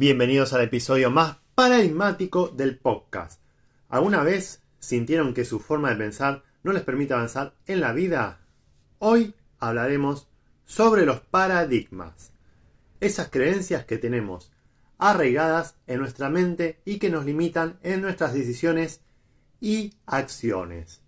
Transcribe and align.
Bienvenidos 0.00 0.54
al 0.54 0.62
episodio 0.62 1.10
más 1.10 1.36
paradigmático 1.54 2.48
del 2.48 2.78
podcast. 2.78 3.38
¿Alguna 3.90 4.22
vez 4.22 4.62
sintieron 4.78 5.34
que 5.34 5.44
su 5.44 5.60
forma 5.60 5.90
de 5.90 5.96
pensar 5.96 6.42
no 6.62 6.72
les 6.72 6.84
permite 6.84 7.12
avanzar 7.12 7.54
en 7.66 7.80
la 7.80 7.92
vida? 7.92 8.40
Hoy 8.98 9.34
hablaremos 9.58 10.26
sobre 10.64 11.04
los 11.04 11.20
paradigmas. 11.20 12.32
Esas 12.98 13.28
creencias 13.28 13.84
que 13.84 13.98
tenemos 13.98 14.50
arraigadas 14.96 15.76
en 15.86 15.98
nuestra 16.00 16.30
mente 16.30 16.80
y 16.86 16.98
que 16.98 17.10
nos 17.10 17.26
limitan 17.26 17.78
en 17.82 18.00
nuestras 18.00 18.32
decisiones 18.32 19.02
y 19.60 19.92
acciones. 20.06 21.02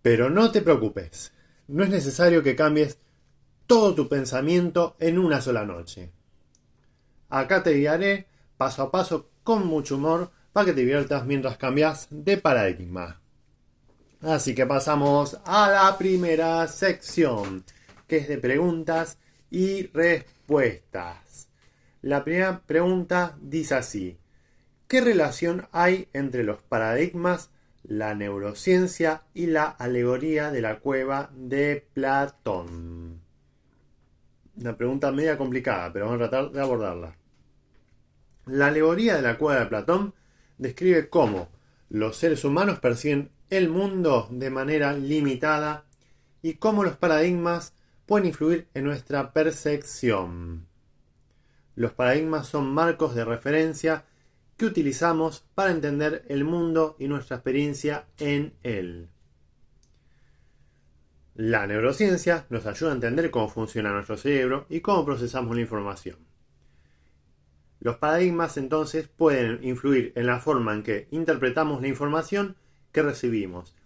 Pero 0.00 0.30
no 0.30 0.50
te 0.52 0.62
preocupes, 0.62 1.34
no 1.68 1.84
es 1.84 1.90
necesario 1.90 2.42
que 2.42 2.56
cambies 2.56 2.96
todo 3.66 3.94
tu 3.94 4.08
pensamiento 4.08 4.96
en 5.00 5.18
una 5.18 5.42
sola 5.42 5.66
noche. 5.66 6.12
Acá 7.34 7.64
te 7.64 7.74
guiaré 7.74 8.28
paso 8.56 8.80
a 8.82 8.92
paso 8.92 9.28
con 9.42 9.66
mucho 9.66 9.96
humor 9.96 10.30
para 10.52 10.66
que 10.66 10.72
te 10.72 10.82
diviertas 10.82 11.26
mientras 11.26 11.58
cambias 11.58 12.06
de 12.08 12.36
paradigma. 12.38 13.20
Así 14.20 14.54
que 14.54 14.66
pasamos 14.66 15.40
a 15.44 15.68
la 15.68 15.98
primera 15.98 16.68
sección, 16.68 17.64
que 18.06 18.18
es 18.18 18.28
de 18.28 18.38
preguntas 18.38 19.18
y 19.50 19.88
respuestas. 19.88 21.48
La 22.02 22.22
primera 22.22 22.60
pregunta 22.60 23.36
dice 23.40 23.74
así, 23.74 24.16
¿qué 24.86 25.00
relación 25.00 25.66
hay 25.72 26.06
entre 26.12 26.44
los 26.44 26.62
paradigmas, 26.62 27.50
la 27.82 28.14
neurociencia 28.14 29.24
y 29.34 29.46
la 29.46 29.64
alegoría 29.64 30.52
de 30.52 30.60
la 30.60 30.78
cueva 30.78 31.32
de 31.34 31.84
Platón? 31.94 33.20
Una 34.56 34.76
pregunta 34.76 35.10
media 35.10 35.36
complicada, 35.36 35.92
pero 35.92 36.04
vamos 36.04 36.22
a 36.22 36.30
tratar 36.30 36.52
de 36.52 36.60
abordarla. 36.60 37.23
La 38.46 38.66
alegoría 38.66 39.16
de 39.16 39.22
la 39.22 39.38
cueva 39.38 39.60
de 39.60 39.66
Platón 39.66 40.14
describe 40.58 41.08
cómo 41.08 41.48
los 41.88 42.16
seres 42.16 42.44
humanos 42.44 42.78
perciben 42.78 43.30
el 43.50 43.68
mundo 43.68 44.28
de 44.30 44.50
manera 44.50 44.92
limitada 44.92 45.84
y 46.42 46.54
cómo 46.54 46.84
los 46.84 46.96
paradigmas 46.96 47.72
pueden 48.06 48.26
influir 48.26 48.68
en 48.74 48.84
nuestra 48.84 49.32
percepción. 49.32 50.66
Los 51.74 51.92
paradigmas 51.92 52.46
son 52.46 52.72
marcos 52.72 53.14
de 53.14 53.24
referencia 53.24 54.04
que 54.56 54.66
utilizamos 54.66 55.44
para 55.54 55.70
entender 55.70 56.24
el 56.28 56.44
mundo 56.44 56.96
y 56.98 57.08
nuestra 57.08 57.36
experiencia 57.36 58.04
en 58.18 58.52
él. 58.62 59.08
La 61.34 61.66
neurociencia 61.66 62.46
nos 62.50 62.66
ayuda 62.66 62.90
a 62.90 62.94
entender 62.94 63.30
cómo 63.30 63.48
funciona 63.48 63.90
nuestro 63.92 64.16
cerebro 64.16 64.66
y 64.68 64.80
cómo 64.80 65.04
procesamos 65.04 65.56
la 65.56 65.62
información. 65.62 66.33
Los 67.84 67.98
paradigmas 67.98 68.56
entonces 68.56 69.08
pueden 69.08 69.62
influir 69.62 70.14
en 70.16 70.26
la 70.26 70.40
forma 70.40 70.72
en 70.72 70.82
que 70.82 71.06
interpretamos 71.10 71.82
la 71.82 71.88
información 71.88 72.56
que 72.92 73.02
recibimos 73.02 73.76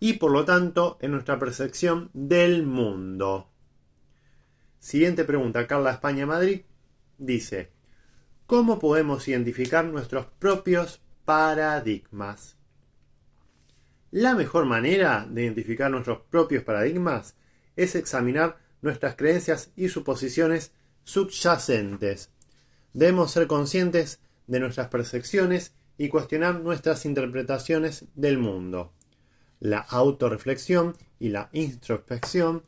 y 0.00 0.14
por 0.14 0.32
lo 0.32 0.44
tanto 0.44 0.98
en 1.00 1.12
nuestra 1.12 1.38
percepción 1.38 2.10
del 2.14 2.66
mundo. 2.66 3.48
Siguiente 4.80 5.22
pregunta, 5.22 5.68
Carla 5.68 5.92
España 5.92 6.26
Madrid 6.26 6.62
dice, 7.16 7.70
¿cómo 8.46 8.80
podemos 8.80 9.28
identificar 9.28 9.84
nuestros 9.84 10.26
propios 10.40 11.00
paradigmas? 11.24 12.56
La 14.10 14.34
mejor 14.34 14.64
manera 14.64 15.28
de 15.30 15.44
identificar 15.44 15.92
nuestros 15.92 16.22
propios 16.22 16.64
paradigmas 16.64 17.36
es 17.76 17.94
examinar 17.94 18.58
nuestras 18.82 19.14
creencias 19.14 19.70
y 19.76 19.90
suposiciones 19.90 20.72
subyacentes 21.04 22.33
Debemos 22.94 23.32
ser 23.32 23.48
conscientes 23.48 24.20
de 24.46 24.60
nuestras 24.60 24.88
percepciones 24.88 25.74
y 25.98 26.08
cuestionar 26.08 26.60
nuestras 26.60 27.04
interpretaciones 27.04 28.06
del 28.14 28.38
mundo. 28.38 28.92
La 29.60 29.78
autorreflexión 29.78 30.96
y 31.18 31.30
la 31.30 31.50
introspección 31.52 32.62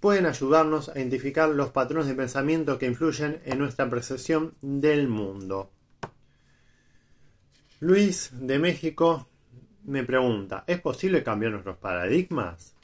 pueden 0.00 0.26
ayudarnos 0.26 0.90
a 0.90 0.98
identificar 0.98 1.48
los 1.48 1.70
patrones 1.70 2.08
de 2.08 2.14
pensamiento 2.14 2.78
que 2.78 2.86
influyen 2.86 3.40
en 3.46 3.58
nuestra 3.58 3.88
percepción 3.88 4.52
del 4.60 5.08
mundo. 5.08 5.70
Luis 7.80 8.30
de 8.34 8.58
México 8.58 9.28
me 9.84 10.04
pregunta, 10.04 10.64
¿es 10.66 10.80
posible 10.80 11.22
cambiar 11.22 11.52
nuestros 11.52 11.78
paradigmas? 11.78 12.74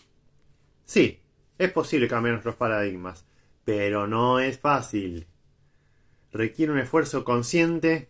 Sí, 0.86 1.20
es 1.58 1.70
posible 1.72 2.08
cambiar 2.08 2.34
nuestros 2.34 2.56
paradigmas, 2.56 3.26
pero 3.64 4.06
no 4.06 4.40
es 4.40 4.58
fácil 4.58 5.26
requiere 6.32 6.72
un 6.72 6.78
esfuerzo 6.78 7.24
consciente 7.24 8.08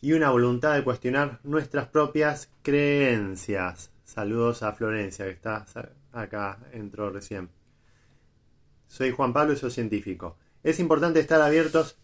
y 0.00 0.12
una 0.12 0.30
voluntad 0.30 0.74
de 0.74 0.84
cuestionar 0.84 1.40
nuestras 1.42 1.86
propias 1.88 2.50
creencias. 2.62 3.90
Saludos 4.04 4.62
a 4.62 4.72
Florencia, 4.72 5.24
que 5.24 5.32
está 5.32 5.66
acá, 6.12 6.58
entró 6.72 7.10
recién. 7.10 7.50
Soy 8.86 9.10
Juan 9.10 9.32
Pablo 9.32 9.52
y 9.52 9.56
soy 9.56 9.70
científico. 9.70 10.38
Es 10.62 10.80
importante 10.80 11.20
estar 11.20 11.40
abiertos 11.40 11.98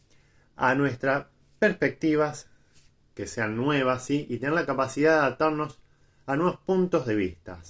a 0.56 0.74
nuestras 0.74 1.26
perspectivas, 1.58 2.48
que 3.14 3.26
sean 3.26 3.56
nuevas, 3.56 4.10
y 4.10 4.24
tener 4.38 4.54
la 4.54 4.66
capacidad 4.66 5.12
de 5.12 5.18
adaptarnos 5.20 5.78
a 6.26 6.36
nuevos 6.36 6.58
puntos 6.58 7.06
de 7.06 7.14
vista. 7.14 7.60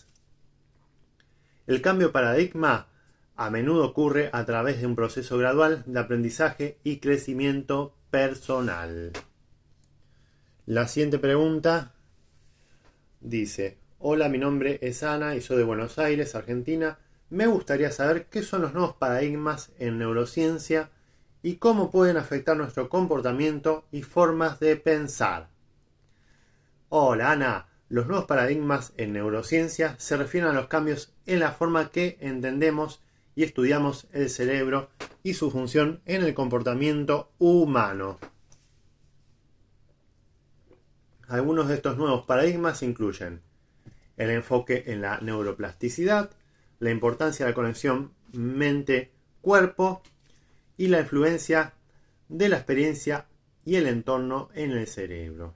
El 1.66 1.80
cambio 1.80 2.08
de 2.08 2.12
paradigma 2.12 2.88
a 3.36 3.50
menudo 3.50 3.84
ocurre 3.84 4.30
a 4.32 4.44
través 4.44 4.80
de 4.80 4.86
un 4.86 4.94
proceso 4.94 5.38
gradual 5.38 5.82
de 5.86 6.00
aprendizaje 6.00 6.78
y 6.84 6.98
crecimiento 6.98 7.94
personal. 8.10 9.12
La 10.66 10.86
siguiente 10.86 11.18
pregunta 11.18 11.92
dice, 13.20 13.78
hola, 13.98 14.28
mi 14.28 14.38
nombre 14.38 14.78
es 14.82 15.02
Ana 15.02 15.34
y 15.34 15.40
soy 15.40 15.58
de 15.58 15.64
Buenos 15.64 15.98
Aires, 15.98 16.34
Argentina. 16.34 16.98
Me 17.28 17.46
gustaría 17.46 17.90
saber 17.90 18.26
qué 18.26 18.42
son 18.42 18.62
los 18.62 18.72
nuevos 18.72 18.94
paradigmas 18.94 19.72
en 19.78 19.98
neurociencia 19.98 20.90
y 21.42 21.56
cómo 21.56 21.90
pueden 21.90 22.16
afectar 22.16 22.56
nuestro 22.56 22.88
comportamiento 22.88 23.84
y 23.90 24.02
formas 24.02 24.60
de 24.60 24.76
pensar. 24.76 25.48
Hola, 26.88 27.32
Ana. 27.32 27.66
Los 27.90 28.06
nuevos 28.06 28.24
paradigmas 28.24 28.94
en 28.96 29.12
neurociencia 29.12 29.94
se 29.98 30.16
refieren 30.16 30.50
a 30.50 30.54
los 30.54 30.68
cambios 30.68 31.12
en 31.26 31.40
la 31.40 31.52
forma 31.52 31.90
que 31.90 32.16
entendemos 32.20 33.03
y 33.34 33.42
estudiamos 33.42 34.06
el 34.12 34.30
cerebro 34.30 34.90
y 35.22 35.34
su 35.34 35.50
función 35.50 36.00
en 36.04 36.22
el 36.22 36.34
comportamiento 36.34 37.32
humano. 37.38 38.18
Algunos 41.28 41.68
de 41.68 41.74
estos 41.74 41.96
nuevos 41.96 42.26
paradigmas 42.26 42.82
incluyen 42.82 43.40
el 44.16 44.30
enfoque 44.30 44.84
en 44.86 45.00
la 45.00 45.18
neuroplasticidad, 45.20 46.30
la 46.78 46.90
importancia 46.90 47.46
de 47.46 47.52
la 47.52 47.54
conexión 47.54 48.12
mente-cuerpo 48.32 50.02
y 50.76 50.88
la 50.88 51.00
influencia 51.00 51.74
de 52.28 52.48
la 52.48 52.56
experiencia 52.56 53.26
y 53.64 53.76
el 53.76 53.86
entorno 53.86 54.50
en 54.54 54.72
el 54.72 54.86
cerebro. 54.86 55.54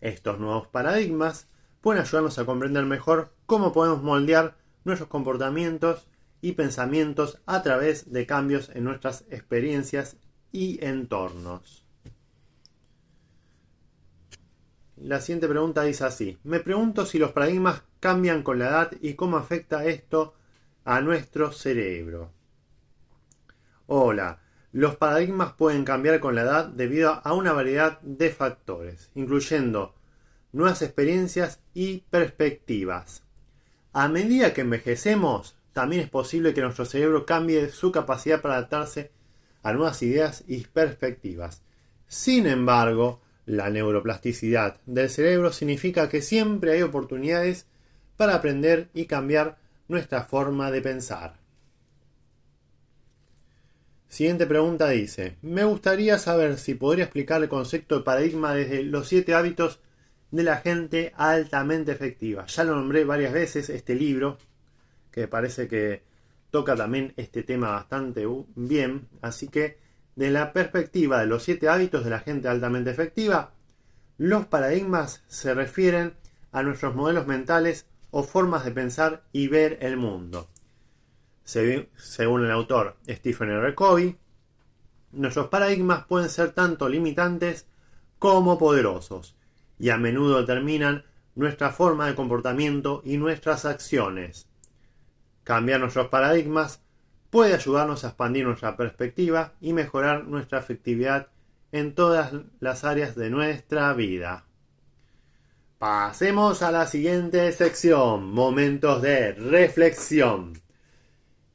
Estos 0.00 0.38
nuevos 0.38 0.68
paradigmas 0.68 1.48
pueden 1.80 2.02
ayudarnos 2.02 2.38
a 2.38 2.44
comprender 2.44 2.84
mejor 2.84 3.32
cómo 3.46 3.72
podemos 3.72 4.02
moldear 4.02 4.56
nuestros 4.84 5.08
comportamientos 5.08 6.06
y 6.40 6.52
pensamientos 6.52 7.40
a 7.46 7.62
través 7.62 8.12
de 8.12 8.26
cambios 8.26 8.70
en 8.74 8.84
nuestras 8.84 9.24
experiencias 9.30 10.16
y 10.52 10.84
entornos. 10.84 11.84
La 14.96 15.20
siguiente 15.20 15.48
pregunta 15.48 15.82
dice 15.82 16.04
así, 16.04 16.38
me 16.42 16.60
pregunto 16.60 17.06
si 17.06 17.18
los 17.18 17.32
paradigmas 17.32 17.82
cambian 18.00 18.42
con 18.42 18.58
la 18.58 18.68
edad 18.68 18.92
y 19.00 19.14
cómo 19.14 19.36
afecta 19.36 19.84
esto 19.84 20.34
a 20.84 21.00
nuestro 21.00 21.52
cerebro. 21.52 22.32
Hola, 23.86 24.40
los 24.72 24.96
paradigmas 24.96 25.52
pueden 25.52 25.84
cambiar 25.84 26.20
con 26.20 26.34
la 26.34 26.42
edad 26.42 26.66
debido 26.66 27.20
a 27.24 27.32
una 27.32 27.52
variedad 27.52 28.00
de 28.00 28.30
factores, 28.30 29.10
incluyendo 29.14 29.94
nuevas 30.52 30.82
experiencias 30.82 31.60
y 31.74 31.98
perspectivas. 32.10 33.22
A 33.92 34.08
medida 34.08 34.52
que 34.52 34.62
envejecemos, 34.62 35.57
también 35.78 36.02
es 36.02 36.10
posible 36.10 36.54
que 36.54 36.60
nuestro 36.60 36.84
cerebro 36.84 37.24
cambie 37.24 37.68
su 37.68 37.92
capacidad 37.92 38.42
para 38.42 38.54
adaptarse 38.56 39.12
a 39.62 39.72
nuevas 39.72 40.02
ideas 40.02 40.42
y 40.48 40.62
perspectivas. 40.64 41.62
Sin 42.08 42.48
embargo, 42.48 43.20
la 43.46 43.70
neuroplasticidad 43.70 44.80
del 44.86 45.08
cerebro 45.08 45.52
significa 45.52 46.08
que 46.08 46.20
siempre 46.20 46.72
hay 46.72 46.82
oportunidades 46.82 47.66
para 48.16 48.34
aprender 48.34 48.88
y 48.92 49.06
cambiar 49.06 49.58
nuestra 49.86 50.24
forma 50.24 50.72
de 50.72 50.82
pensar. 50.82 51.36
Siguiente 54.08 54.48
pregunta 54.48 54.88
dice, 54.88 55.36
me 55.42 55.62
gustaría 55.62 56.18
saber 56.18 56.58
si 56.58 56.74
podría 56.74 57.04
explicar 57.04 57.40
el 57.40 57.48
concepto 57.48 57.98
de 57.98 58.04
paradigma 58.04 58.52
desde 58.52 58.82
los 58.82 59.06
siete 59.06 59.32
hábitos 59.32 59.78
de 60.32 60.42
la 60.42 60.56
gente 60.56 61.12
altamente 61.16 61.92
efectiva. 61.92 62.46
Ya 62.46 62.64
lo 62.64 62.74
nombré 62.74 63.04
varias 63.04 63.32
veces 63.32 63.70
este 63.70 63.94
libro, 63.94 64.38
parece 65.26 65.66
que 65.66 66.02
toca 66.50 66.76
también 66.76 67.14
este 67.16 67.42
tema 67.42 67.70
bastante 67.70 68.26
bien, 68.54 69.08
así 69.22 69.48
que 69.48 69.78
de 70.16 70.30
la 70.30 70.52
perspectiva 70.52 71.20
de 71.20 71.26
los 71.26 71.42
siete 71.42 71.68
hábitos 71.68 72.04
de 72.04 72.10
la 72.10 72.20
gente 72.20 72.48
altamente 72.48 72.90
efectiva, 72.90 73.52
los 74.16 74.46
paradigmas 74.46 75.22
se 75.28 75.54
refieren 75.54 76.14
a 76.52 76.62
nuestros 76.62 76.94
modelos 76.94 77.26
mentales 77.26 77.86
o 78.10 78.22
formas 78.22 78.64
de 78.64 78.72
pensar 78.72 79.24
y 79.32 79.48
ver 79.48 79.78
el 79.80 79.96
mundo. 79.96 80.48
Según 81.44 82.44
el 82.44 82.50
autor 82.50 82.96
Stephen 83.08 83.50
R. 83.50 83.74
Covey, 83.74 84.16
nuestros 85.12 85.48
paradigmas 85.48 86.04
pueden 86.04 86.28
ser 86.28 86.52
tanto 86.52 86.88
limitantes 86.88 87.66
como 88.18 88.58
poderosos 88.58 89.36
y 89.78 89.90
a 89.90 89.96
menudo 89.96 90.40
determinan 90.40 91.04
nuestra 91.36 91.70
forma 91.70 92.08
de 92.08 92.16
comportamiento 92.16 93.00
y 93.04 93.16
nuestras 93.16 93.64
acciones. 93.64 94.47
Cambiar 95.48 95.80
nuestros 95.80 96.08
paradigmas 96.08 96.82
puede 97.30 97.54
ayudarnos 97.54 98.04
a 98.04 98.08
expandir 98.08 98.44
nuestra 98.44 98.76
perspectiva 98.76 99.54
y 99.62 99.72
mejorar 99.72 100.26
nuestra 100.26 100.58
efectividad 100.58 101.28
en 101.72 101.94
todas 101.94 102.34
las 102.60 102.84
áreas 102.84 103.16
de 103.16 103.30
nuestra 103.30 103.94
vida. 103.94 104.44
Pasemos 105.78 106.60
a 106.60 106.70
la 106.70 106.86
siguiente 106.86 107.50
sección, 107.52 108.30
momentos 108.30 109.00
de 109.00 109.32
reflexión. 109.32 110.60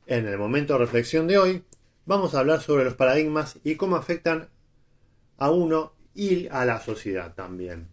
En 0.07 0.25
el 0.25 0.39
momento 0.39 0.73
de 0.73 0.79
reflexión 0.79 1.27
de 1.27 1.37
hoy, 1.37 1.63
vamos 2.07 2.33
a 2.33 2.39
hablar 2.39 2.61
sobre 2.61 2.85
los 2.85 2.95
paradigmas 2.95 3.59
y 3.63 3.75
cómo 3.75 3.95
afectan 3.95 4.49
a 5.37 5.51
uno 5.51 5.93
y 6.15 6.47
a 6.47 6.65
la 6.65 6.81
sociedad 6.81 7.35
también. 7.35 7.89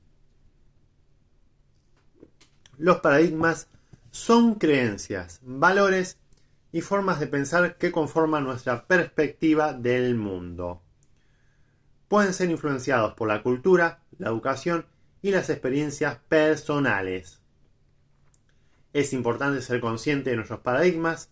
Los 2.78 3.00
paradigmas 3.00 3.68
son 4.10 4.56
creencias, 4.56 5.40
valores 5.42 6.18
y 6.72 6.80
formas 6.80 7.20
de 7.20 7.26
pensar 7.26 7.76
que 7.76 7.92
conforman 7.92 8.44
nuestra 8.44 8.86
perspectiva 8.86 9.72
del 9.72 10.16
mundo. 10.16 10.82
Pueden 12.08 12.34
ser 12.34 12.50
influenciados 12.50 13.14
por 13.14 13.28
la 13.28 13.42
cultura, 13.42 14.00
la 14.18 14.28
educación 14.28 14.86
y 15.22 15.30
las 15.30 15.48
experiencias 15.48 16.18
personales. 16.28 17.40
Es 18.92 19.12
importante 19.12 19.62
ser 19.62 19.80
consciente 19.80 20.30
de 20.30 20.36
nuestros 20.36 20.60
paradigmas 20.60 21.30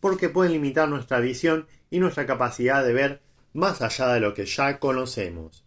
porque 0.00 0.28
pueden 0.28 0.52
limitar 0.52 0.88
nuestra 0.88 1.20
visión 1.20 1.66
y 1.90 1.98
nuestra 1.98 2.26
capacidad 2.26 2.84
de 2.84 2.92
ver 2.92 3.22
más 3.54 3.80
allá 3.80 4.08
de 4.08 4.20
lo 4.20 4.34
que 4.34 4.44
ya 4.44 4.78
conocemos. 4.78 5.64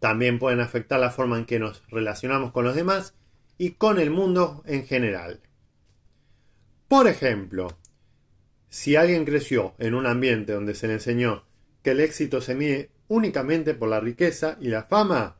También 0.00 0.40
pueden 0.40 0.60
afectar 0.60 0.98
la 0.98 1.10
forma 1.10 1.38
en 1.38 1.46
que 1.46 1.60
nos 1.60 1.82
relacionamos 1.88 2.50
con 2.50 2.64
los 2.64 2.74
demás 2.74 3.14
y 3.56 3.70
con 3.70 4.00
el 4.00 4.10
mundo 4.10 4.62
en 4.66 4.84
general. 4.84 5.40
Por 6.88 7.08
ejemplo, 7.08 7.76
si 8.68 8.96
alguien 8.96 9.24
creció 9.24 9.74
en 9.78 9.94
un 9.94 10.06
ambiente 10.06 10.52
donde 10.52 10.74
se 10.74 10.86
le 10.86 10.94
enseñó 10.94 11.44
que 11.82 11.92
el 11.92 12.00
éxito 12.00 12.40
se 12.40 12.54
mide 12.54 12.90
únicamente 13.08 13.74
por 13.74 13.88
la 13.88 14.00
riqueza 14.00 14.56
y 14.60 14.68
la 14.68 14.84
fama, 14.84 15.36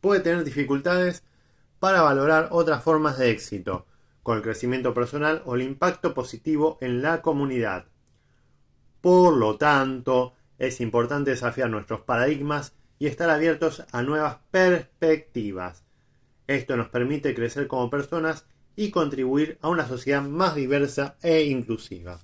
puede 0.00 0.20
tener 0.20 0.44
dificultades 0.44 1.22
para 1.78 2.02
valorar 2.02 2.48
otras 2.50 2.82
formas 2.82 3.18
de 3.18 3.30
éxito, 3.30 3.86
con 4.22 4.38
el 4.38 4.42
crecimiento 4.42 4.92
personal 4.92 5.42
o 5.44 5.54
el 5.54 5.62
impacto 5.62 6.14
positivo 6.14 6.78
en 6.80 7.02
la 7.02 7.22
comunidad. 7.22 7.86
Por 9.00 9.36
lo 9.36 9.56
tanto, 9.56 10.34
es 10.58 10.80
importante 10.80 11.30
desafiar 11.30 11.70
nuestros 11.70 12.00
paradigmas 12.00 12.74
y 12.98 13.06
estar 13.06 13.30
abiertos 13.30 13.84
a 13.92 14.02
nuevas 14.02 14.38
perspectivas. 14.50 15.84
Esto 16.46 16.76
nos 16.76 16.88
permite 16.88 17.34
crecer 17.34 17.66
como 17.68 17.90
personas 17.90 18.46
y 18.76 18.90
contribuir 18.90 19.58
a 19.62 19.68
una 19.70 19.88
sociedad 19.88 20.22
más 20.22 20.54
diversa 20.54 21.16
e 21.22 21.44
inclusiva. 21.44 22.20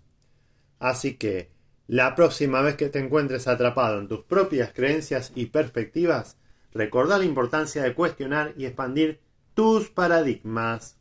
Así 0.78 1.14
que, 1.14 1.50
la 1.88 2.14
próxima 2.14 2.60
vez 2.60 2.76
que 2.76 2.88
te 2.88 2.98
encuentres 2.98 3.48
atrapado 3.48 3.98
en 3.98 4.08
tus 4.08 4.24
propias 4.24 4.72
creencias 4.72 5.32
y 5.34 5.46
perspectivas, 5.46 6.36
recordá 6.72 7.18
la 7.18 7.24
importancia 7.24 7.82
de 7.82 7.94
cuestionar 7.94 8.54
y 8.56 8.66
expandir 8.66 9.20
tus 9.54 9.88
paradigmas. 9.90 10.96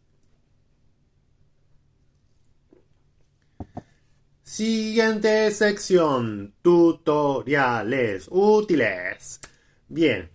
Siguiente 4.43 5.49
sección, 5.51 6.53
tutoriales 6.61 8.27
útiles. 8.29 9.39
Bien, 9.87 10.29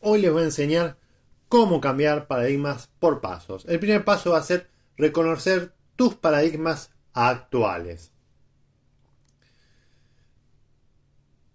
hoy 0.00 0.20
les 0.20 0.32
voy 0.32 0.42
a 0.42 0.46
enseñar 0.46 0.98
cómo 1.54 1.80
cambiar 1.80 2.26
paradigmas 2.26 2.90
por 2.98 3.20
pasos. 3.20 3.64
El 3.68 3.78
primer 3.78 4.04
paso 4.04 4.32
va 4.32 4.38
a 4.38 4.42
ser 4.42 4.68
reconocer 4.96 5.72
tus 5.94 6.16
paradigmas 6.16 6.90
actuales. 7.12 8.10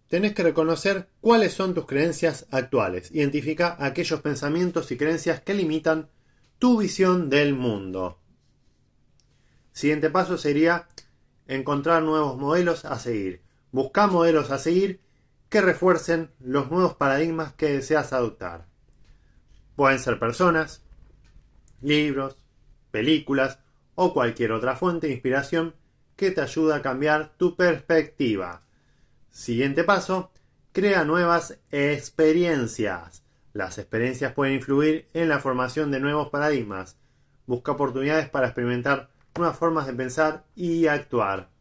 Tenés 0.07 0.33
que 0.33 0.43
reconocer 0.43 1.09
cuáles 1.19 1.51
son 1.51 1.73
tus 1.73 1.85
creencias 1.85 2.45
actuales. 2.49 3.11
Identifica 3.11 3.75
aquellos 3.77 4.21
pensamientos 4.21 4.89
y 4.93 4.95
creencias 4.95 5.41
que 5.41 5.53
limitan 5.53 6.09
tu 6.59 6.77
visión 6.77 7.29
del 7.29 7.53
mundo. 7.53 8.21
Siguiente 9.73 10.09
paso 10.09 10.37
sería 10.37 10.87
encontrar 11.45 12.03
nuevos 12.03 12.37
modelos 12.37 12.85
a 12.85 12.97
seguir. 12.99 13.41
Busca 13.73 14.07
modelos 14.07 14.49
a 14.49 14.59
seguir 14.59 15.01
que 15.49 15.59
refuercen 15.59 16.31
los 16.39 16.71
nuevos 16.71 16.93
paradigmas 16.93 17.51
que 17.51 17.73
deseas 17.73 18.13
adoptar. 18.13 18.68
Pueden 19.79 19.99
ser 19.99 20.19
personas, 20.19 20.83
libros, 21.79 22.35
películas 22.91 23.59
o 23.95 24.13
cualquier 24.13 24.51
otra 24.51 24.75
fuente 24.75 25.07
de 25.07 25.13
inspiración 25.13 25.73
que 26.17 26.31
te 26.31 26.41
ayude 26.41 26.75
a 26.75 26.81
cambiar 26.81 27.31
tu 27.37 27.55
perspectiva. 27.55 28.63
Siguiente 29.31 29.85
paso, 29.85 30.33
crea 30.73 31.05
nuevas 31.05 31.59
experiencias. 31.71 33.23
Las 33.53 33.77
experiencias 33.77 34.33
pueden 34.33 34.55
influir 34.55 35.07
en 35.13 35.29
la 35.29 35.39
formación 35.39 35.91
de 35.91 36.01
nuevos 36.01 36.27
paradigmas. 36.27 36.97
Busca 37.47 37.71
oportunidades 37.71 38.27
para 38.27 38.47
experimentar 38.47 39.11
nuevas 39.37 39.57
formas 39.57 39.87
de 39.87 39.93
pensar 39.93 40.43
y 40.57 40.87
actuar. 40.87 41.51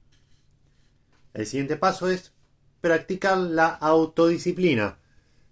El 1.34 1.46
siguiente 1.46 1.76
paso 1.76 2.10
es 2.10 2.32
practicar 2.80 3.38
la 3.38 3.68
autodisciplina. 3.68 4.98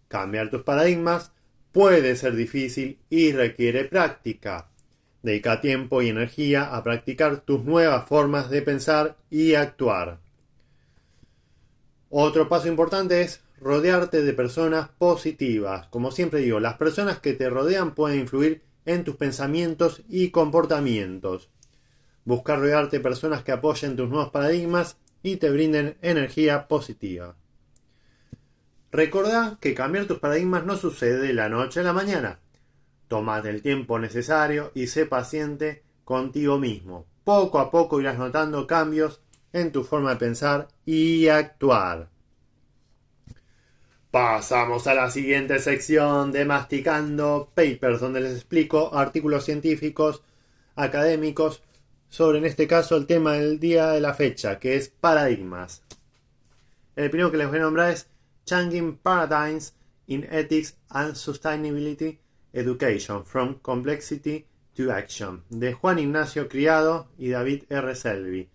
Cambiar 0.08 0.50
tus 0.50 0.64
paradigmas 0.64 1.30
puede 1.76 2.16
ser 2.16 2.34
difícil 2.36 2.98
y 3.10 3.32
requiere 3.32 3.84
práctica. 3.84 4.70
Dedica 5.22 5.60
tiempo 5.60 6.00
y 6.00 6.08
energía 6.08 6.74
a 6.74 6.82
practicar 6.82 7.40
tus 7.40 7.64
nuevas 7.64 8.08
formas 8.08 8.48
de 8.48 8.62
pensar 8.62 9.18
y 9.28 9.56
actuar. 9.56 10.20
Otro 12.08 12.48
paso 12.48 12.68
importante 12.68 13.20
es 13.20 13.42
rodearte 13.60 14.22
de 14.22 14.32
personas 14.32 14.88
positivas. 14.88 15.86
Como 15.88 16.12
siempre 16.12 16.40
digo, 16.40 16.60
las 16.60 16.78
personas 16.78 17.18
que 17.18 17.34
te 17.34 17.50
rodean 17.50 17.94
pueden 17.94 18.20
influir 18.20 18.62
en 18.86 19.04
tus 19.04 19.16
pensamientos 19.16 20.02
y 20.08 20.30
comportamientos. 20.30 21.50
Buscar 22.24 22.58
rodearte 22.58 22.96
de 22.96 23.02
personas 23.02 23.42
que 23.42 23.52
apoyen 23.52 23.96
tus 23.96 24.08
nuevos 24.08 24.30
paradigmas 24.30 24.96
y 25.22 25.36
te 25.36 25.50
brinden 25.50 25.98
energía 26.00 26.68
positiva. 26.68 27.36
Recordá 28.96 29.58
que 29.60 29.74
cambiar 29.74 30.06
tus 30.06 30.20
paradigmas 30.20 30.64
no 30.64 30.74
sucede 30.74 31.18
de 31.18 31.34
la 31.34 31.50
noche 31.50 31.80
a 31.80 31.82
la 31.82 31.92
mañana. 31.92 32.38
Tómate 33.08 33.50
el 33.50 33.60
tiempo 33.60 33.98
necesario 33.98 34.72
y 34.74 34.86
sé 34.86 35.04
paciente 35.04 35.82
contigo 36.02 36.58
mismo. 36.58 37.04
Poco 37.22 37.58
a 37.58 37.70
poco 37.70 38.00
irás 38.00 38.16
notando 38.16 38.66
cambios 38.66 39.20
en 39.52 39.70
tu 39.70 39.84
forma 39.84 40.12
de 40.12 40.16
pensar 40.16 40.68
y 40.86 41.28
actuar. 41.28 42.08
Pasamos 44.10 44.86
a 44.86 44.94
la 44.94 45.10
siguiente 45.10 45.58
sección 45.58 46.32
de 46.32 46.46
Masticando 46.46 47.50
Papers, 47.54 48.00
donde 48.00 48.22
les 48.22 48.32
explico 48.32 48.94
artículos 48.94 49.44
científicos, 49.44 50.22
académicos, 50.74 51.62
sobre 52.08 52.38
en 52.38 52.46
este 52.46 52.66
caso 52.66 52.96
el 52.96 53.06
tema 53.06 53.34
del 53.34 53.60
día 53.60 53.88
de 53.88 54.00
la 54.00 54.14
fecha, 54.14 54.58
que 54.58 54.76
es 54.76 54.88
paradigmas. 54.88 55.82
El 56.94 57.10
primero 57.10 57.30
que 57.30 57.36
les 57.36 57.48
voy 57.48 57.58
a 57.58 57.62
nombrar 57.62 57.90
es 57.90 58.08
Changing 58.46 58.98
Paradigms 58.98 59.74
in 60.06 60.24
Ethics 60.30 60.76
and 60.90 61.14
Sustainability 61.14 62.18
Education, 62.54 63.24
from 63.24 63.56
Complexity 63.60 64.46
to 64.76 64.92
Action, 64.92 65.42
de 65.50 65.72
Juan 65.72 65.98
Ignacio 65.98 66.48
Criado 66.48 67.08
y 67.18 67.30
David 67.30 67.64
R. 67.68 67.94
Selby. 67.94 68.48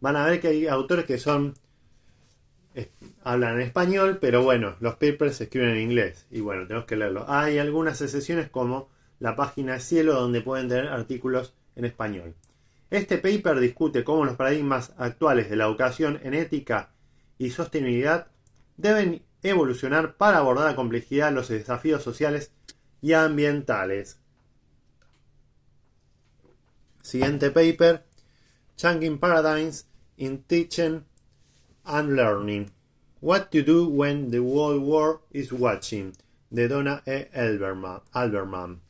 Van 0.00 0.16
a 0.16 0.26
ver 0.26 0.40
que 0.40 0.48
hay 0.48 0.66
autores 0.66 1.06
que 1.06 1.18
son 1.18 1.54
hablan 3.24 3.54
en 3.54 3.62
español, 3.62 4.18
pero 4.20 4.42
bueno, 4.42 4.76
los 4.80 4.96
papers 4.96 5.36
se 5.36 5.44
escriben 5.44 5.70
en 5.70 5.78
inglés 5.78 6.26
y 6.30 6.40
bueno, 6.40 6.66
tenemos 6.66 6.86
que 6.86 6.96
leerlo. 6.96 7.24
Hay 7.28 7.58
algunas 7.58 8.00
excepciones 8.00 8.50
como 8.50 8.88
la 9.18 9.34
página 9.34 9.80
Cielo 9.80 10.14
donde 10.14 10.40
pueden 10.40 10.68
tener 10.68 10.88
artículos 10.88 11.54
en 11.74 11.84
español. 11.84 12.34
Este 12.90 13.18
paper 13.18 13.60
discute 13.60 14.04
cómo 14.04 14.24
los 14.24 14.36
paradigmas 14.36 14.92
actuales 14.98 15.50
de 15.50 15.56
la 15.56 15.64
educación 15.64 16.20
en 16.22 16.34
ética 16.34 16.90
y 17.38 17.50
sostenibilidad 17.50 18.28
deben 18.76 19.22
evolucionar 19.42 20.16
para 20.16 20.38
abordar 20.38 20.66
la 20.70 20.76
complejidad, 20.76 21.32
los 21.32 21.48
desafíos 21.48 22.02
sociales 22.02 22.52
y 23.00 23.12
ambientales. 23.12 24.18
Siguiente 27.02 27.50
paper, 27.50 28.04
Changing 28.76 29.18
Paradigms 29.18 29.86
in 30.16 30.42
Teaching 30.42 31.04
and 31.84 32.14
Learning. 32.14 32.70
What 33.20 33.50
to 33.50 33.62
Do 33.62 33.88
When 33.88 34.30
the 34.30 34.40
World 34.40 34.82
War 34.82 35.20
is 35.32 35.52
Watching, 35.52 36.12
de 36.50 36.68
Donna 36.68 37.02
E. 37.06 37.28
Alberman, 38.12 38.80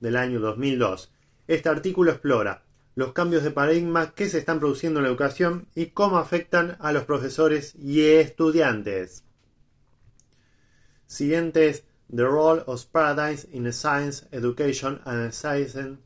del 0.00 0.16
año 0.16 0.40
2002. 0.40 1.10
Este 1.46 1.68
artículo 1.68 2.10
explora 2.10 2.62
los 2.94 3.12
cambios 3.12 3.44
de 3.44 3.52
paradigma 3.52 4.12
que 4.12 4.28
se 4.28 4.38
están 4.38 4.58
produciendo 4.58 4.98
en 4.98 5.04
la 5.04 5.10
educación 5.10 5.68
y 5.76 5.86
cómo 5.86 6.18
afectan 6.18 6.76
a 6.80 6.92
los 6.92 7.04
profesores 7.04 7.74
y 7.76 8.02
estudiantes. 8.02 9.24
Siguiente 11.08 11.70
es 11.70 11.84
The 12.14 12.22
Role 12.22 12.62
of 12.66 12.84
Paradigms 12.84 13.48
in 13.50 13.72
Science 13.72 14.26
Education 14.30 15.00
and 15.06 15.32
Science 15.32 15.96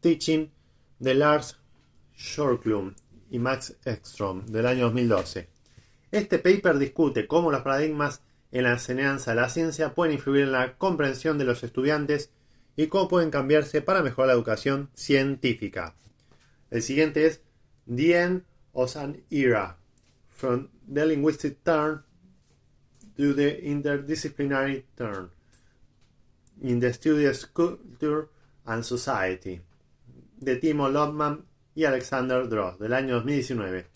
Teaching 0.00 0.50
de 0.98 1.14
Lars 1.14 1.56
Shorklund 2.16 2.96
y 3.30 3.38
Max 3.38 3.76
Ekstrom 3.84 4.44
del 4.46 4.66
año 4.66 4.86
2012. 4.86 5.48
Este 6.10 6.40
paper 6.40 6.78
discute 6.78 7.28
cómo 7.28 7.52
los 7.52 7.62
paradigmas 7.62 8.22
en 8.50 8.64
la 8.64 8.72
enseñanza 8.72 9.30
de 9.30 9.40
la 9.40 9.48
ciencia 9.48 9.94
pueden 9.94 10.14
influir 10.14 10.42
en 10.42 10.52
la 10.52 10.76
comprensión 10.76 11.38
de 11.38 11.44
los 11.44 11.62
estudiantes 11.62 12.30
y 12.74 12.88
cómo 12.88 13.06
pueden 13.06 13.30
cambiarse 13.30 13.82
para 13.82 14.02
mejorar 14.02 14.26
la 14.26 14.34
educación 14.34 14.90
científica. 14.94 15.94
El 16.72 16.82
siguiente 16.82 17.24
es 17.26 17.40
The 17.86 18.20
End 18.20 18.42
of 18.72 18.96
an 18.96 19.22
Era, 19.30 19.78
from 20.28 20.70
the 20.92 21.06
Linguistic 21.06 21.62
Turn 21.62 22.02
to 23.20 23.34
the 23.34 23.60
Interdisciplinary 23.64 24.82
Turn, 24.96 25.28
in 26.62 26.80
the 26.80 26.90
Studies 26.90 27.44
Culture 27.52 28.30
and 28.64 28.82
Society, 28.82 29.60
de 30.38 30.56
Timo 30.56 30.88
Lodman 30.88 31.44
y 31.74 31.84
Alexander 31.84 32.48
Dross, 32.48 32.78
del 32.78 32.94
año 32.94 33.16
2019. 33.16 33.88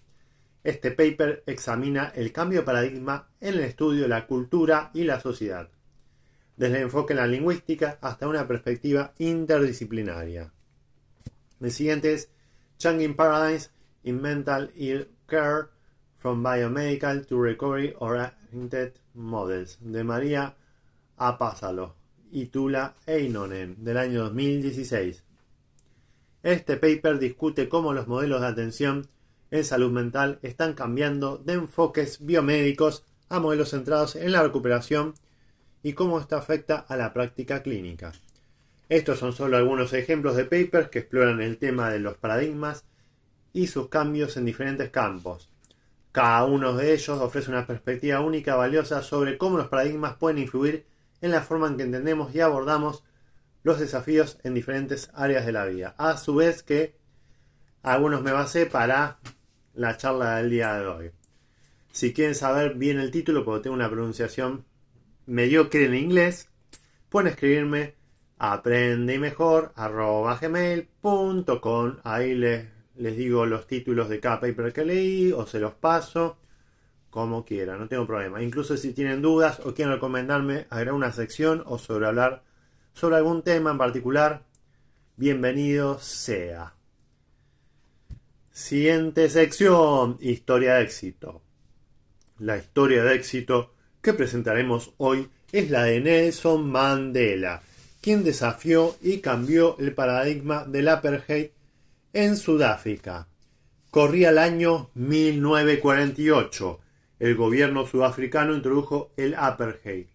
Este 0.62 0.90
paper 0.90 1.42
examina 1.46 2.12
el 2.14 2.32
cambio 2.32 2.60
de 2.60 2.66
paradigma 2.66 3.30
en 3.40 3.54
el 3.54 3.60
estudio 3.60 4.02
de 4.02 4.08
la 4.08 4.26
cultura 4.26 4.90
y 4.92 5.04
la 5.04 5.18
sociedad, 5.18 5.70
desde 6.58 6.76
el 6.76 6.82
enfoque 6.82 7.14
en 7.14 7.20
la 7.20 7.26
lingüística 7.26 7.96
hasta 8.02 8.28
una 8.28 8.46
perspectiva 8.46 9.14
interdisciplinaria. 9.16 10.52
El 11.62 11.72
siguiente 11.72 12.12
es 12.12 12.28
Changing 12.76 13.16
Paradigms 13.16 13.70
in 14.02 14.20
Mental 14.20 14.70
Ill 14.76 15.08
Care 15.26 15.68
from 16.14 16.42
Biomedical 16.42 17.26
to 17.26 17.40
Recovery 17.40 17.94
Models 19.14 19.78
de 19.80 20.04
María 20.04 20.54
Apásalo 21.16 21.96
y 22.30 22.46
Tula 22.46 22.94
Einonen 23.06 23.84
del 23.84 23.96
año 23.96 24.24
2016. 24.24 25.24
Este 26.42 26.76
paper 26.76 27.18
discute 27.18 27.68
cómo 27.68 27.92
los 27.92 28.06
modelos 28.06 28.40
de 28.40 28.46
atención 28.46 29.08
en 29.50 29.64
salud 29.64 29.90
mental 29.90 30.38
están 30.42 30.74
cambiando 30.74 31.38
de 31.38 31.54
enfoques 31.54 32.24
biomédicos 32.24 33.04
a 33.28 33.40
modelos 33.40 33.70
centrados 33.70 34.16
en 34.16 34.32
la 34.32 34.42
recuperación 34.42 35.14
y 35.82 35.92
cómo 35.92 36.20
esto 36.20 36.36
afecta 36.36 36.76
a 36.76 36.96
la 36.96 37.12
práctica 37.12 37.62
clínica. 37.62 38.12
Estos 38.88 39.18
son 39.18 39.32
solo 39.32 39.56
algunos 39.56 39.92
ejemplos 39.92 40.36
de 40.36 40.44
papers 40.44 40.88
que 40.90 41.00
exploran 41.00 41.40
el 41.40 41.58
tema 41.58 41.90
de 41.90 42.00
los 42.00 42.16
paradigmas 42.16 42.84
y 43.52 43.68
sus 43.68 43.88
cambios 43.88 44.36
en 44.36 44.44
diferentes 44.44 44.90
campos. 44.90 45.48
Cada 46.14 46.44
uno 46.44 46.74
de 46.74 46.92
ellos 46.92 47.20
ofrece 47.20 47.50
una 47.50 47.66
perspectiva 47.66 48.20
única 48.20 48.54
valiosa 48.54 49.02
sobre 49.02 49.36
cómo 49.36 49.58
los 49.58 49.66
paradigmas 49.66 50.14
pueden 50.14 50.38
influir 50.38 50.86
en 51.20 51.32
la 51.32 51.42
forma 51.42 51.66
en 51.66 51.76
que 51.76 51.82
entendemos 51.82 52.32
y 52.32 52.38
abordamos 52.38 53.02
los 53.64 53.80
desafíos 53.80 54.38
en 54.44 54.54
diferentes 54.54 55.10
áreas 55.12 55.44
de 55.44 55.50
la 55.50 55.64
vida. 55.64 55.96
A 55.98 56.16
su 56.16 56.36
vez 56.36 56.62
que 56.62 56.94
algunos 57.82 58.22
me 58.22 58.30
basé 58.30 58.66
para 58.66 59.18
la 59.74 59.96
charla 59.96 60.36
del 60.36 60.50
día 60.50 60.74
de 60.74 60.86
hoy. 60.86 61.10
Si 61.90 62.12
quieren 62.12 62.36
saber 62.36 62.74
bien 62.74 63.00
el 63.00 63.10
título, 63.10 63.44
porque 63.44 63.64
tengo 63.64 63.74
una 63.74 63.90
pronunciación 63.90 64.64
mediocre 65.26 65.86
en 65.86 65.96
inglés, 65.96 66.48
pueden 67.08 67.32
escribirme 67.32 67.96
aprende 68.38 69.18
mejor 69.18 69.72
gmail.com 70.40 71.96
ahí 72.04 72.36
les, 72.36 72.68
les 72.96 73.16
digo 73.16 73.46
los 73.46 73.66
títulos 73.66 74.08
de 74.08 74.20
cada 74.20 74.40
paper 74.40 74.72
que 74.72 74.84
leí 74.84 75.32
o 75.32 75.46
se 75.46 75.60
los 75.60 75.74
paso 75.74 76.38
como 77.10 77.44
quieran, 77.44 77.78
no 77.78 77.88
tengo 77.88 78.06
problema. 78.06 78.42
Incluso 78.42 78.76
si 78.76 78.92
tienen 78.92 79.22
dudas 79.22 79.60
o 79.60 79.72
quieren 79.74 79.94
recomendarme 79.94 80.66
agregar 80.70 80.94
una 80.94 81.12
sección 81.12 81.62
o 81.66 81.78
sobre 81.78 82.06
hablar 82.06 82.42
sobre 82.92 83.16
algún 83.16 83.42
tema 83.42 83.70
en 83.70 83.78
particular, 83.78 84.42
bienvenido 85.16 85.98
sea. 85.98 86.74
Siguiente 88.50 89.28
sección, 89.28 90.18
historia 90.20 90.74
de 90.74 90.84
éxito. 90.84 91.42
La 92.38 92.56
historia 92.56 93.04
de 93.04 93.14
éxito 93.14 93.74
que 94.00 94.12
presentaremos 94.12 94.92
hoy 94.96 95.28
es 95.52 95.70
la 95.70 95.84
de 95.84 96.00
Nelson 96.00 96.68
Mandela 96.68 97.62
quien 98.04 98.22
desafió 98.22 98.98
y 99.00 99.20
cambió 99.20 99.78
el 99.78 99.94
paradigma 99.94 100.66
del 100.66 100.88
apartheid 100.88 101.46
en 102.14 102.36
Sudáfrica. 102.36 103.28
Corría 103.90 104.30
el 104.30 104.38
año 104.38 104.90
1948. 104.94 106.80
El 107.18 107.34
gobierno 107.36 107.86
sudafricano 107.86 108.54
introdujo 108.54 109.12
el 109.16 109.34
apartheid, 109.34 110.06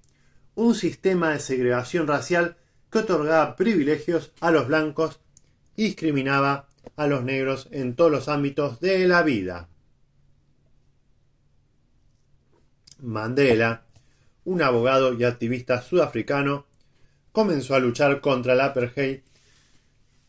un 0.55 0.75
sistema 0.75 1.31
de 1.31 1.39
segregación 1.39 2.07
racial 2.07 2.55
que 2.89 2.99
otorgaba 2.99 3.57
privilegios 3.57 4.31
a 4.39 4.49
los 4.51 4.67
blancos 4.67 5.19
y 5.75 5.83
discriminaba 5.85 6.69
a 6.95 7.07
los 7.07 7.23
negros 7.23 7.67
en 7.71 7.95
todos 7.95 8.11
los 8.11 8.29
ámbitos 8.29 8.79
de 8.79 9.05
la 9.07 9.21
vida. 9.21 9.67
Mandela, 13.01 13.83
un 14.45 14.61
abogado 14.61 15.13
y 15.13 15.25
activista 15.25 15.81
sudafricano, 15.81 16.65
comenzó 17.33 17.75
a 17.75 17.79
luchar 17.79 18.21
contra 18.21 18.53
el 18.53 18.61
apartheid 18.61 19.19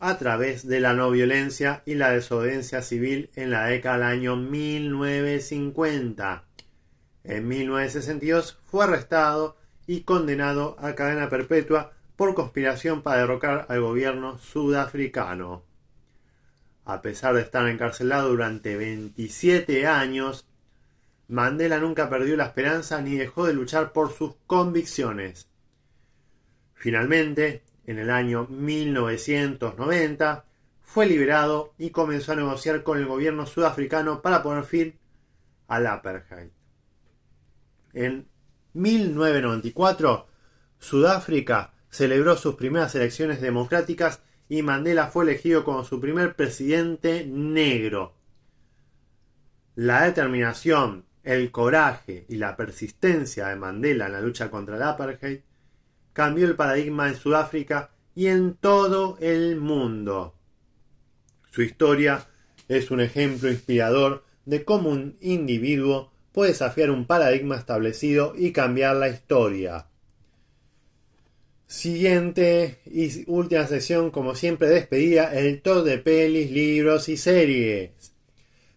a 0.01 0.17
través 0.17 0.67
de 0.67 0.79
la 0.79 0.93
no 0.93 1.11
violencia 1.11 1.83
y 1.85 1.93
la 1.93 2.09
desobediencia 2.09 2.81
civil 2.81 3.29
en 3.35 3.51
la 3.51 3.67
década 3.67 3.97
del 3.97 4.07
año 4.07 4.35
1950. 4.35 6.43
En 7.23 7.47
1962 7.47 8.57
fue 8.65 8.85
arrestado 8.85 9.57
y 9.85 10.01
condenado 10.01 10.75
a 10.79 10.95
cadena 10.95 11.29
perpetua 11.29 11.93
por 12.15 12.33
conspiración 12.33 13.03
para 13.03 13.19
derrocar 13.19 13.67
al 13.69 13.81
gobierno 13.81 14.39
sudafricano. 14.39 15.61
A 16.83 17.03
pesar 17.03 17.35
de 17.35 17.41
estar 17.41 17.67
encarcelado 17.67 18.29
durante 18.29 18.75
27 18.75 19.85
años, 19.85 20.47
Mandela 21.27 21.77
nunca 21.77 22.09
perdió 22.09 22.35
la 22.35 22.45
esperanza 22.45 22.99
ni 23.01 23.17
dejó 23.17 23.45
de 23.45 23.53
luchar 23.53 23.93
por 23.93 24.11
sus 24.11 24.33
convicciones. 24.47 25.47
Finalmente, 26.73 27.61
en 27.91 27.99
el 27.99 28.09
año 28.09 28.47
1990, 28.49 30.45
fue 30.81 31.05
liberado 31.05 31.73
y 31.77 31.91
comenzó 31.91 32.31
a 32.31 32.35
negociar 32.35 32.83
con 32.83 32.97
el 32.97 33.05
gobierno 33.05 33.45
sudafricano 33.45 34.21
para 34.21 34.41
poner 34.41 34.63
fin 34.63 34.97
al 35.67 35.87
apartheid. 35.87 36.49
En 37.93 38.27
1994, 38.73 40.27
Sudáfrica 40.79 41.73
celebró 41.89 42.37
sus 42.37 42.55
primeras 42.55 42.95
elecciones 42.95 43.41
democráticas 43.41 44.21
y 44.47 44.63
Mandela 44.63 45.07
fue 45.07 45.25
elegido 45.25 45.63
como 45.63 45.83
su 45.83 45.99
primer 45.99 46.35
presidente 46.35 47.25
negro. 47.25 48.15
La 49.75 50.03
determinación, 50.03 51.05
el 51.23 51.51
coraje 51.51 52.25
y 52.29 52.35
la 52.35 52.55
persistencia 52.55 53.47
de 53.47 53.55
Mandela 53.57 54.07
en 54.07 54.13
la 54.13 54.21
lucha 54.21 54.49
contra 54.49 54.77
el 54.77 54.83
apartheid 54.83 55.41
cambió 56.13 56.45
el 56.45 56.55
paradigma 56.55 57.07
en 57.07 57.15
Sudáfrica 57.15 57.91
y 58.15 58.27
en 58.27 58.55
todo 58.55 59.17
el 59.19 59.55
mundo. 59.57 60.35
Su 61.51 61.61
historia 61.61 62.27
es 62.67 62.91
un 62.91 63.01
ejemplo 63.01 63.49
inspirador 63.49 64.23
de 64.45 64.63
cómo 64.63 64.89
un 64.89 65.17
individuo 65.21 66.11
puede 66.31 66.51
desafiar 66.51 66.91
un 66.91 67.05
paradigma 67.05 67.57
establecido 67.57 68.33
y 68.37 68.51
cambiar 68.51 68.95
la 68.95 69.09
historia. 69.09 69.87
Siguiente 71.67 72.79
y 72.85 73.23
última 73.29 73.65
sesión, 73.67 74.11
como 74.11 74.35
siempre, 74.35 74.67
despedida, 74.67 75.33
el 75.33 75.61
top 75.61 75.85
de 75.85 75.97
pelis, 75.97 76.51
libros 76.51 77.07
y 77.07 77.15
series. 77.15 77.91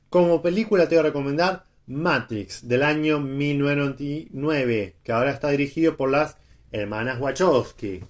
Como 0.08 0.42
película 0.42 0.88
te 0.88 0.94
voy 0.94 1.00
a 1.00 1.08
recomendar 1.08 1.66
Matrix 1.86 2.68
del 2.68 2.84
año 2.84 3.18
1999, 3.18 4.94
que 5.02 5.12
ahora 5.12 5.32
está 5.32 5.50
dirigido 5.50 5.96
por 5.96 6.10
las 6.10 6.36
hermanas 6.80 7.20
Wachowski. 7.20 8.02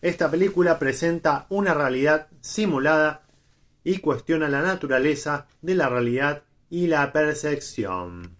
Esta 0.00 0.30
película 0.30 0.78
presenta 0.78 1.46
una 1.50 1.74
realidad 1.74 2.28
simulada 2.40 3.22
y 3.84 3.98
cuestiona 3.98 4.48
la 4.48 4.62
naturaleza 4.62 5.46
de 5.60 5.74
la 5.74 5.90
realidad 5.90 6.42
y 6.70 6.86
la 6.86 7.12
percepción. 7.12 8.36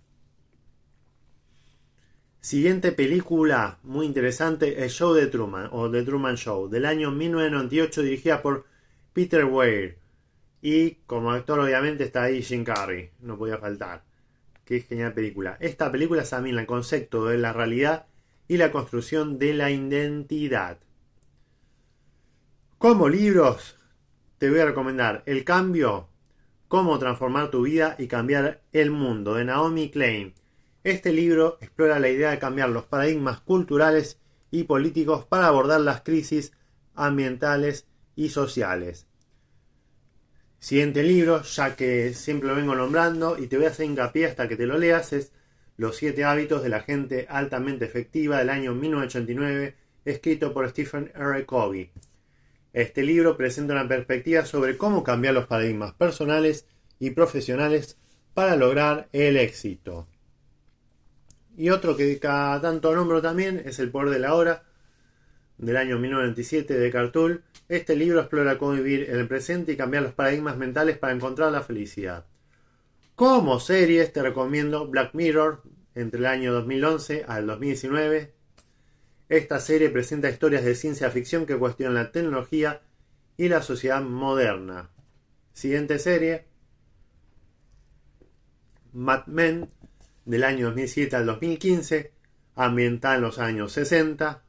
Siguiente 2.40 2.92
película 2.92 3.78
muy 3.82 4.06
interesante, 4.06 4.82
El 4.82 4.88
Show 4.88 5.12
de 5.12 5.26
Truman 5.26 5.68
o 5.72 5.90
The 5.90 6.02
Truman 6.02 6.36
Show, 6.36 6.70
del 6.70 6.86
año 6.86 7.10
1998, 7.10 8.02
dirigida 8.02 8.40
por 8.40 8.64
Peter 9.12 9.44
Weir. 9.44 9.98
Y 10.62 10.92
como 11.06 11.30
actor 11.30 11.60
obviamente 11.60 12.04
está 12.04 12.22
ahí 12.22 12.42
Jim 12.42 12.64
Carrey, 12.64 13.10
no 13.20 13.36
podía 13.36 13.58
faltar. 13.58 14.02
Qué 14.64 14.80
genial 14.80 15.12
película. 15.12 15.58
Esta 15.60 15.92
película 15.92 16.22
examina 16.22 16.60
el 16.60 16.66
concepto 16.66 17.26
de 17.26 17.36
la 17.36 17.52
realidad 17.52 18.06
y 18.48 18.56
la 18.56 18.72
construcción 18.72 19.38
de 19.38 19.54
la 19.54 19.70
identidad. 19.70 20.78
Como 22.78 23.08
libros, 23.08 23.76
te 24.38 24.48
voy 24.48 24.60
a 24.60 24.64
recomendar 24.66 25.22
El 25.26 25.44
cambio, 25.44 26.08
cómo 26.66 26.98
transformar 26.98 27.50
tu 27.50 27.62
vida 27.62 27.94
y 27.98 28.08
cambiar 28.08 28.62
el 28.72 28.90
mundo, 28.90 29.34
de 29.34 29.44
Naomi 29.44 29.90
Klein. 29.90 30.34
Este 30.84 31.12
libro 31.12 31.58
explora 31.60 31.98
la 31.98 32.08
idea 32.08 32.30
de 32.30 32.38
cambiar 32.38 32.70
los 32.70 32.84
paradigmas 32.84 33.40
culturales 33.40 34.18
y 34.50 34.64
políticos 34.64 35.26
para 35.26 35.48
abordar 35.48 35.80
las 35.80 36.00
crisis 36.00 36.52
ambientales 36.94 37.86
y 38.16 38.30
sociales. 38.30 39.06
Siguiente 40.58 41.02
libro, 41.02 41.42
ya 41.42 41.76
que 41.76 42.14
siempre 42.14 42.48
lo 42.48 42.56
vengo 42.56 42.74
nombrando 42.74 43.38
y 43.38 43.46
te 43.46 43.56
voy 43.56 43.66
a 43.66 43.70
hacer 43.70 43.86
hincapié 43.86 44.26
hasta 44.26 44.48
que 44.48 44.56
te 44.56 44.66
lo 44.66 44.78
leas, 44.78 45.12
es 45.12 45.32
Los 45.78 45.94
siete 45.94 46.24
hábitos 46.24 46.64
de 46.64 46.70
la 46.70 46.80
gente 46.80 47.26
altamente 47.30 47.84
efectiva 47.84 48.38
del 48.38 48.50
año 48.50 48.74
1989, 48.74 49.76
escrito 50.04 50.52
por 50.52 50.68
Stephen 50.68 51.12
R. 51.14 51.46
Covey. 51.46 51.92
Este 52.72 53.04
libro 53.04 53.36
presenta 53.36 53.74
una 53.74 53.86
perspectiva 53.86 54.44
sobre 54.44 54.76
cómo 54.76 55.04
cambiar 55.04 55.34
los 55.34 55.46
paradigmas 55.46 55.94
personales 55.94 56.66
y 56.98 57.10
profesionales 57.10 57.96
para 58.34 58.56
lograr 58.56 59.08
el 59.12 59.36
éxito. 59.36 60.08
Y 61.56 61.70
otro 61.70 61.96
que 61.96 62.18
cada 62.18 62.60
tanto 62.60 62.92
nombro 62.92 63.22
también 63.22 63.62
es 63.64 63.78
El 63.78 63.92
poder 63.92 64.10
de 64.10 64.18
la 64.18 64.34
hora, 64.34 64.64
del 65.58 65.76
año 65.76 65.96
1997 66.00 66.76
de 66.76 66.90
Cartul. 66.90 67.44
Este 67.68 67.94
libro 67.94 68.18
explora 68.18 68.58
cómo 68.58 68.72
vivir 68.72 69.08
en 69.10 69.20
el 69.20 69.28
presente 69.28 69.70
y 69.70 69.76
cambiar 69.76 70.02
los 70.02 70.12
paradigmas 70.12 70.56
mentales 70.56 70.98
para 70.98 71.12
encontrar 71.12 71.52
la 71.52 71.62
felicidad. 71.62 72.26
Como 73.18 73.58
series 73.58 74.12
te 74.12 74.22
recomiendo 74.22 74.86
Black 74.86 75.12
Mirror 75.12 75.64
entre 75.96 76.20
el 76.20 76.26
año 76.26 76.52
2011 76.52 77.24
al 77.26 77.48
2019. 77.48 78.32
Esta 79.28 79.58
serie 79.58 79.90
presenta 79.90 80.30
historias 80.30 80.64
de 80.64 80.76
ciencia 80.76 81.10
ficción 81.10 81.44
que 81.44 81.58
cuestionan 81.58 81.94
la 81.96 82.12
tecnología 82.12 82.80
y 83.36 83.48
la 83.48 83.60
sociedad 83.60 84.02
moderna. 84.02 84.90
Siguiente 85.52 85.98
serie. 85.98 86.46
Mad 88.92 89.26
Men 89.26 89.68
del 90.24 90.44
año 90.44 90.66
2007 90.66 91.16
al 91.16 91.26
2015, 91.26 92.12
ambientada 92.54 93.16
en 93.16 93.22
los 93.22 93.40
años 93.40 93.72
60. 93.72 94.44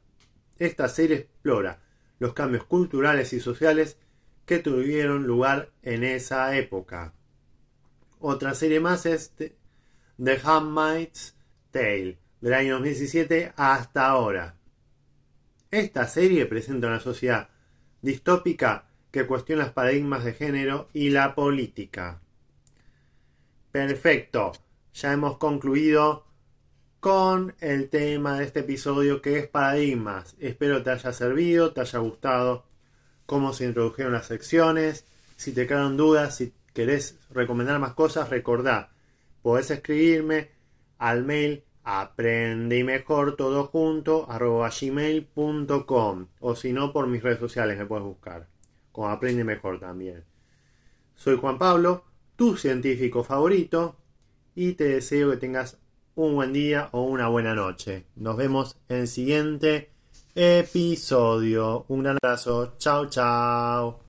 Esta 0.60 0.88
serie 0.88 1.16
explora 1.16 1.82
los 2.20 2.34
cambios 2.34 2.62
culturales 2.66 3.32
y 3.32 3.40
sociales 3.40 3.98
que 4.46 4.60
tuvieron 4.60 5.26
lugar 5.26 5.72
en 5.82 6.04
esa 6.04 6.56
época. 6.56 7.14
Otra 8.20 8.54
serie 8.54 8.80
más 8.80 9.06
es 9.06 9.32
The 9.34 10.40
Handmaid's 10.44 11.34
Tale, 11.70 12.18
del 12.40 12.54
año 12.54 12.74
2017 12.74 13.54
hasta 13.56 14.08
ahora. 14.08 14.56
Esta 15.70 16.06
serie 16.06 16.46
presenta 16.46 16.88
una 16.88 17.00
sociedad 17.00 17.48
distópica 18.02 18.88
que 19.10 19.26
cuestiona 19.26 19.64
los 19.64 19.72
paradigmas 19.72 20.24
de 20.24 20.34
género 20.34 20.88
y 20.92 21.10
la 21.10 21.34
política. 21.34 22.20
Perfecto 23.72 24.52
ya 24.92 25.12
hemos 25.12 25.38
concluido 25.38 26.26
con 27.00 27.54
el 27.60 27.88
tema 27.88 28.38
de 28.38 28.44
este 28.44 28.60
episodio 28.60 29.22
que 29.22 29.38
es 29.38 29.48
paradigmas. 29.48 30.36
Espero 30.38 30.82
te 30.82 30.90
haya 30.90 31.12
servido, 31.12 31.72
te 31.72 31.80
haya 31.80 31.98
gustado 32.00 32.66
cómo 33.24 33.54
se 33.54 33.64
introdujeron 33.64 34.12
las 34.12 34.26
secciones. 34.26 35.06
Si 35.36 35.52
te 35.52 35.66
quedaron 35.66 35.96
dudas, 35.96 36.36
si 36.36 36.52
querés 36.80 37.18
recomendar 37.28 37.78
más 37.78 37.92
cosas, 37.92 38.30
recordá, 38.30 38.90
podés 39.42 39.70
escribirme 39.70 40.48
al 40.96 41.26
mail 41.26 41.62
aprende 41.84 42.82
mejor 42.84 43.36
todo 43.36 43.64
junto 43.64 44.26
o 46.40 46.56
si 46.56 46.72
no 46.72 46.92
por 46.92 47.06
mis 47.06 47.22
redes 47.22 47.38
sociales 47.38 47.76
me 47.76 47.84
puedes 47.84 48.04
buscar 48.04 48.46
como 48.92 49.08
aprende 49.08 49.44
mejor 49.44 49.78
también. 49.78 50.24
Soy 51.16 51.36
Juan 51.36 51.58
Pablo, 51.58 52.04
tu 52.36 52.56
científico 52.56 53.24
favorito 53.24 53.96
y 54.54 54.72
te 54.72 54.84
deseo 54.84 55.32
que 55.32 55.36
tengas 55.36 55.78
un 56.14 56.34
buen 56.34 56.54
día 56.54 56.88
o 56.92 57.02
una 57.02 57.28
buena 57.28 57.54
noche. 57.54 58.06
Nos 58.16 58.38
vemos 58.38 58.78
en 58.88 59.00
el 59.00 59.08
siguiente 59.08 59.90
episodio. 60.34 61.84
Un 61.88 62.02
gran 62.02 62.16
abrazo. 62.22 62.74
Chao, 62.78 63.06
chao. 63.10 64.00